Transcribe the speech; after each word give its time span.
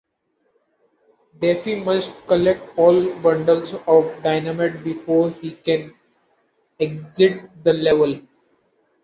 Daffy 1.37 1.75
must 1.75 2.25
collect 2.25 2.75
all 2.75 3.05
bundles 3.19 3.75
of 3.85 4.23
dynamite 4.23 4.83
before 4.83 5.29
he 5.29 5.51
can 5.51 5.93
exit 6.79 7.47
the 7.63 7.73
level. 7.73 8.19